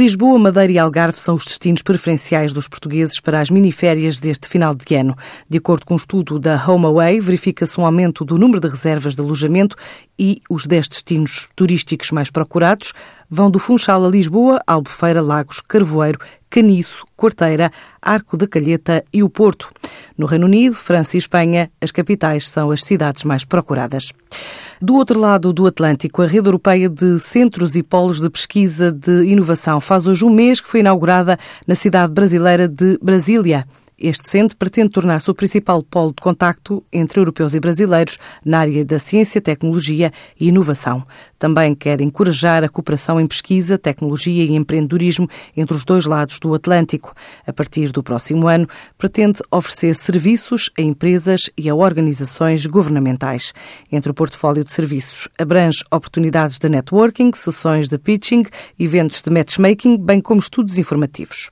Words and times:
Lisboa, 0.00 0.38
Madeira 0.38 0.72
e 0.72 0.78
Algarve 0.78 1.20
são 1.20 1.34
os 1.34 1.44
destinos 1.44 1.82
preferenciais 1.82 2.54
dos 2.54 2.66
portugueses 2.66 3.20
para 3.20 3.38
as 3.38 3.50
miniférias 3.50 4.18
deste 4.18 4.48
final 4.48 4.74
de 4.74 4.94
ano. 4.94 5.14
De 5.46 5.58
acordo 5.58 5.84
com 5.84 5.92
um 5.92 5.96
estudo 5.98 6.38
da 6.38 6.56
HomeAway, 6.56 7.20
verifica-se 7.20 7.78
um 7.78 7.84
aumento 7.84 8.24
do 8.24 8.38
número 8.38 8.60
de 8.60 8.68
reservas 8.68 9.14
de 9.14 9.20
alojamento 9.20 9.76
e 10.18 10.40
os 10.48 10.64
10 10.64 10.88
destinos 10.88 11.48
turísticos 11.54 12.12
mais 12.12 12.30
procurados 12.30 12.94
vão 13.28 13.50
do 13.50 13.58
Funchal 13.58 14.02
a 14.02 14.08
Lisboa, 14.08 14.58
Albufeira, 14.66 15.20
Lagos, 15.20 15.60
Carvoeiro, 15.60 16.18
Caniço, 16.48 17.04
Quarteira, 17.14 17.70
Arco 18.00 18.38
da 18.38 18.48
Calheta 18.48 19.04
e 19.12 19.22
o 19.22 19.28
Porto. 19.28 19.70
No 20.20 20.26
Reino 20.26 20.44
Unido, 20.44 20.74
França 20.74 21.16
e 21.16 21.18
Espanha, 21.18 21.70
as 21.80 21.90
capitais 21.90 22.46
são 22.46 22.70
as 22.70 22.82
cidades 22.82 23.24
mais 23.24 23.42
procuradas. 23.42 24.12
Do 24.78 24.96
outro 24.96 25.18
lado 25.18 25.50
do 25.50 25.66
Atlântico, 25.66 26.20
a 26.20 26.26
Rede 26.26 26.46
Europeia 26.46 26.90
de 26.90 27.18
Centros 27.18 27.74
e 27.74 27.82
Polos 27.82 28.20
de 28.20 28.28
Pesquisa 28.28 28.92
de 28.92 29.24
Inovação 29.24 29.80
faz 29.80 30.06
hoje 30.06 30.22
um 30.22 30.28
mês 30.28 30.60
que 30.60 30.68
foi 30.68 30.80
inaugurada 30.80 31.38
na 31.66 31.74
cidade 31.74 32.12
brasileira 32.12 32.68
de 32.68 32.98
Brasília. 33.02 33.66
Este 34.00 34.30
centro 34.30 34.56
pretende 34.56 34.88
tornar-se 34.88 35.30
o 35.30 35.34
principal 35.34 35.82
polo 35.82 36.08
de 36.08 36.22
contacto 36.22 36.82
entre 36.90 37.20
europeus 37.20 37.54
e 37.54 37.60
brasileiros 37.60 38.18
na 38.42 38.60
área 38.60 38.82
da 38.82 38.98
ciência, 38.98 39.42
tecnologia 39.42 40.10
e 40.40 40.48
inovação. 40.48 41.06
Também 41.38 41.74
quer 41.74 42.00
encorajar 42.00 42.64
a 42.64 42.68
cooperação 42.68 43.20
em 43.20 43.26
pesquisa, 43.26 43.76
tecnologia 43.76 44.44
e 44.44 44.54
empreendedorismo 44.54 45.28
entre 45.54 45.76
os 45.76 45.84
dois 45.84 46.06
lados 46.06 46.40
do 46.40 46.54
Atlântico. 46.54 47.12
A 47.46 47.52
partir 47.52 47.92
do 47.92 48.02
próximo 48.02 48.48
ano, 48.48 48.66
pretende 48.96 49.42
oferecer 49.50 49.94
serviços 49.94 50.70
a 50.78 50.82
empresas 50.82 51.50
e 51.56 51.68
a 51.68 51.74
organizações 51.74 52.64
governamentais. 52.64 53.52
Entre 53.92 54.10
o 54.10 54.14
portfólio 54.14 54.64
de 54.64 54.72
serviços, 54.72 55.28
abrange 55.38 55.84
oportunidades 55.90 56.58
de 56.58 56.68
networking, 56.68 57.32
sessões 57.34 57.88
de 57.88 57.98
pitching, 57.98 58.44
eventos 58.78 59.20
de 59.20 59.30
matchmaking, 59.30 59.98
bem 59.98 60.20
como 60.20 60.40
estudos 60.40 60.78
informativos. 60.78 61.48